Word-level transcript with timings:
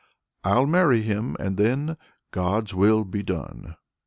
I'll 0.43 0.65
marry 0.65 1.03
him, 1.03 1.37
and 1.39 1.57
then 1.57 1.95
God's 2.31 2.73
will 2.73 3.03
be 3.03 3.21
done!" 3.21 3.75